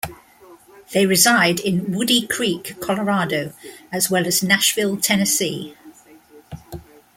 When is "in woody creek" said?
1.59-2.73